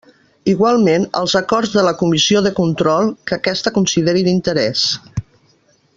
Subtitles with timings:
[0.53, 4.87] Igualment, els acords de la Comissió de Control que aquesta considere d'interès.